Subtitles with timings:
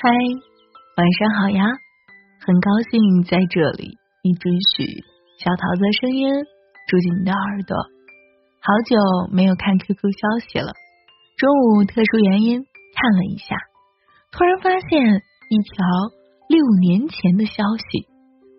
[0.00, 0.08] 嗨，
[0.94, 1.64] 晚上好呀！
[2.46, 5.02] 很高兴在这里，你准许
[5.42, 6.30] 小桃子的声音
[6.86, 7.74] 住进你的耳朵。
[8.62, 8.94] 好久
[9.34, 10.70] 没有看 QQ 消息了，
[11.36, 12.62] 中午特殊原因
[12.94, 13.56] 看了一下，
[14.30, 15.02] 突然发现
[15.50, 15.74] 一条
[16.46, 18.06] 六年前的消息，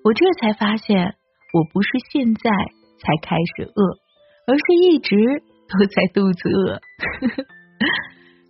[0.03, 1.15] 我这才发现
[1.53, 2.51] 我不是现在
[2.99, 3.81] 才开始饿，
[4.45, 5.15] 而是一直
[5.71, 6.81] 都在肚子饿。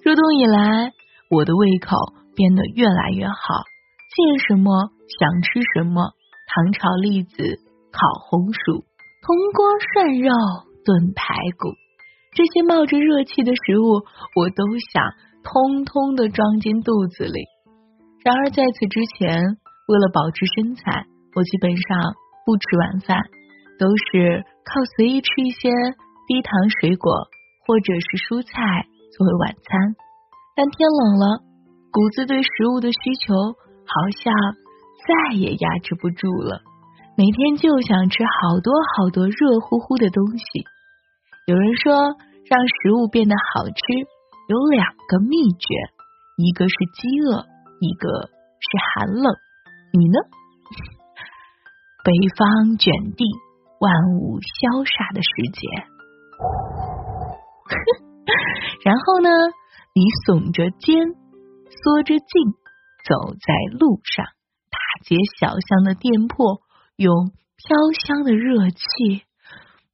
[0.01, 0.91] 入冬以来，
[1.29, 1.95] 我的胃口。
[2.39, 3.67] 变得越来越好，
[4.15, 4.71] 见什么
[5.19, 6.15] 想吃什么，
[6.47, 7.35] 糖炒栗子、
[7.91, 7.99] 烤
[8.31, 8.85] 红薯、
[9.19, 10.31] 铜锅涮肉、
[10.85, 11.75] 炖排骨，
[12.31, 14.07] 这些冒着热气的食物，
[14.39, 14.63] 我都
[14.93, 15.03] 想
[15.43, 17.43] 通通的装进肚子里。
[18.23, 19.35] 然而在此之前，
[19.89, 23.19] 为了保持身材，我基本上不吃晚饭，
[23.77, 25.67] 都是靠随意吃一些
[26.25, 27.11] 低糖水果
[27.67, 29.95] 或者是蔬菜作为晚餐。
[30.55, 31.48] 但天冷了。
[31.91, 34.33] 谷子对食物的需求好像
[35.07, 36.61] 再也压制不住了，
[37.17, 40.45] 每天就想吃好多好多热乎乎的东西。
[41.47, 41.93] 有人说，
[42.45, 43.73] 让食物变得好吃
[44.47, 45.73] 有两个秘诀，
[46.37, 47.45] 一个是饥饿，
[47.81, 48.29] 一个
[48.61, 49.33] 是寒冷。
[49.91, 50.19] 你呢？
[52.05, 53.25] 北方卷地，
[53.79, 55.67] 万物萧杀的时节。
[58.85, 59.29] 然后呢？
[59.95, 61.15] 你耸着肩。
[61.69, 62.25] 缩着劲
[63.07, 64.25] 走在路上，
[64.69, 66.61] 大街小巷的店铺
[66.97, 67.75] 用飘
[68.05, 69.23] 香的热气，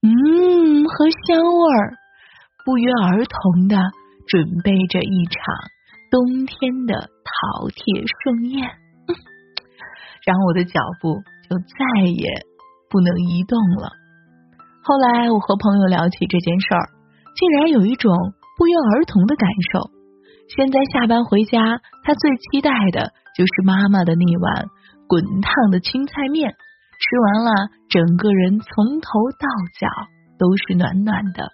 [0.01, 1.97] 嗯，和香味儿，
[2.65, 3.77] 不约而同的
[4.27, 5.41] 准备着一场
[6.09, 8.69] 冬天的饕餮盛宴，
[10.25, 12.45] 然后我的脚步就再也
[12.89, 13.91] 不能移动了。
[14.83, 16.89] 后来我和朋友聊起这件事儿，
[17.35, 18.13] 竟然有一种
[18.57, 19.94] 不约而同的感受。
[20.47, 24.67] 现在下班回家，他最期待的就是妈妈的那碗
[25.07, 26.53] 滚烫的青菜面。
[26.95, 27.51] 吃完了，
[27.89, 29.47] 整个人从头到
[29.79, 29.87] 脚
[30.37, 31.49] 都是暖暖的。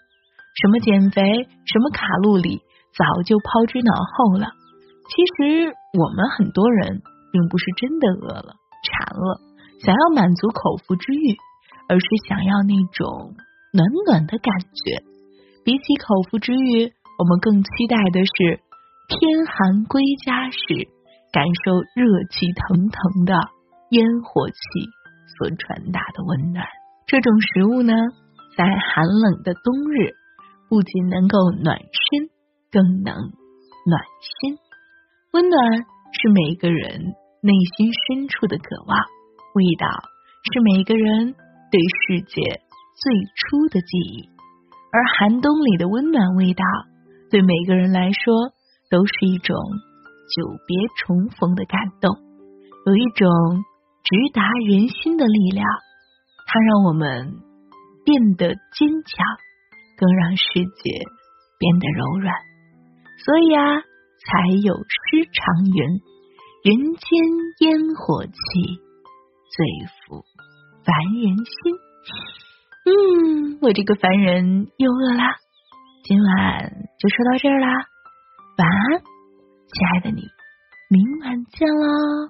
[0.61, 1.23] 什么减肥，
[1.65, 2.61] 什么卡路里，
[2.93, 4.51] 早就抛之脑后了。
[5.07, 7.01] 其实我们很多人
[7.31, 8.53] 并不是真的饿了、
[8.83, 9.39] 馋了，
[9.79, 11.35] 想要满足口腹之欲，
[11.87, 13.33] 而是想要那种
[13.73, 15.01] 暖暖的感觉。
[15.63, 18.59] 比起口腹之欲，我们更期待的是。
[19.11, 20.87] 天寒归家时，
[21.33, 23.35] 感受热气腾腾的
[23.89, 24.55] 烟火气
[25.35, 26.65] 所传达的温暖。
[27.07, 27.91] 这种食物呢，
[28.55, 30.15] 在寒冷的冬日，
[30.69, 32.31] 不仅能够暖身，
[32.71, 33.13] 更能
[33.83, 33.99] 暖
[34.39, 34.55] 心。
[35.33, 35.59] 温暖
[36.15, 37.11] 是每个人
[37.43, 38.97] 内心深处的渴望，
[39.55, 39.87] 味道
[40.53, 41.35] 是每个人
[41.69, 42.39] 对世界
[42.95, 44.29] 最初的记忆。
[44.93, 46.63] 而寒冬里的温暖味道，
[47.29, 48.55] 对每个人来说。
[48.91, 52.11] 都是一种久别重逢的感动，
[52.85, 53.27] 有一种
[54.03, 55.65] 直达人心的力量，
[56.45, 57.39] 它让我们
[58.03, 59.25] 变得坚强，
[59.97, 60.91] 更让世界
[61.57, 62.35] 变得柔软。
[63.23, 66.01] 所以啊，才有诗常云
[66.67, 67.07] ：“人间
[67.59, 68.33] 烟火气，
[69.55, 70.25] 最抚
[70.83, 71.79] 凡人心。”
[72.83, 75.35] 嗯，我这个凡人又饿啦，
[76.03, 77.67] 今晚就说到这儿啦。
[78.57, 80.21] 晚安，亲爱的你，
[80.89, 82.29] 明晚见喽！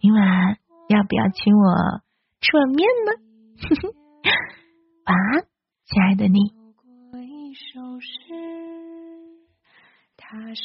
[0.00, 2.02] 明晚要不要请我
[2.40, 3.12] 吃碗面呢？
[5.04, 5.44] 晚安，
[5.84, 6.38] 亲爱的你。
[10.16, 10.62] 他是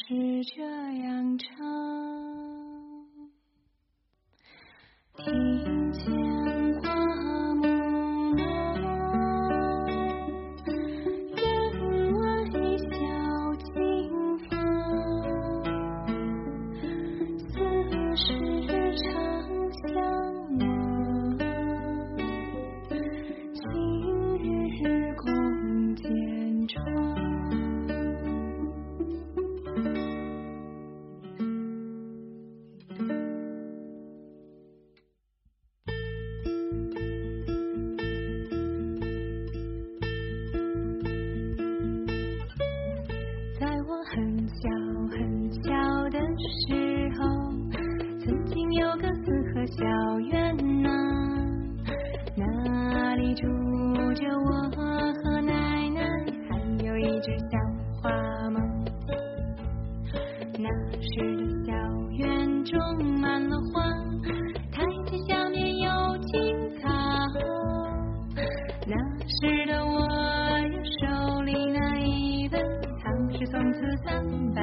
[0.56, 1.56] 这样唱。
[44.16, 44.70] 很小
[45.12, 47.52] 很小的时候
[48.24, 50.90] 曾经有个四合小院呐
[52.34, 53.44] 那里住
[54.14, 56.02] 着我和奶奶
[56.50, 57.58] 还有一只小
[58.02, 58.35] 花。
[74.04, 74.55] 三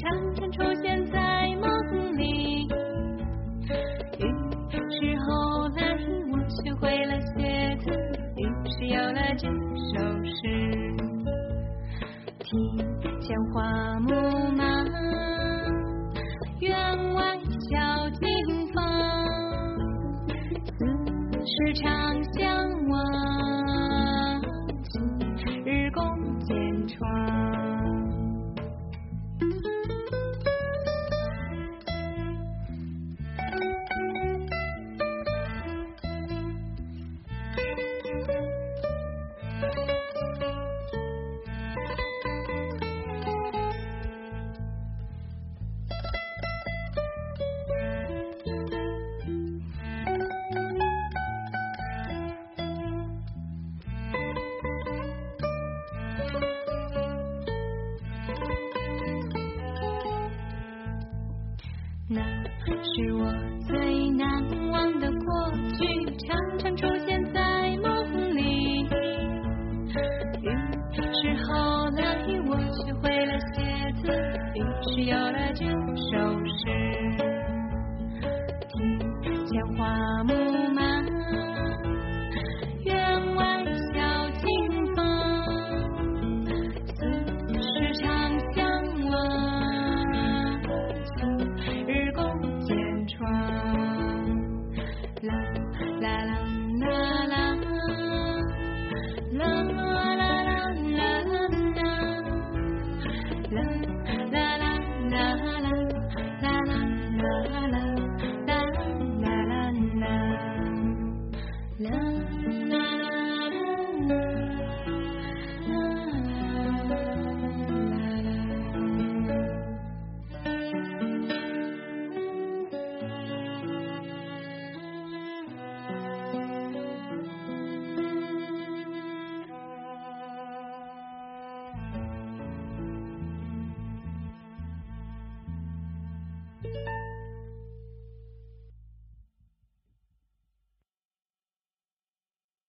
[0.00, 2.68] 常常出现在梦里
[4.18, 4.22] 于
[4.70, 5.92] 是后来
[6.30, 7.90] 我学会了写字
[8.36, 10.96] 于是有了这首诗。
[12.38, 12.78] 庭
[13.20, 14.14] 前花木
[14.56, 14.86] 满
[16.60, 17.36] 院外
[17.68, 18.76] 小径芳
[20.64, 20.78] 此
[21.44, 22.46] 时常相
[22.88, 23.47] 望
[62.10, 62.22] 那
[62.82, 63.30] 是我
[63.66, 67.97] 最难忘的过去常常出现在梦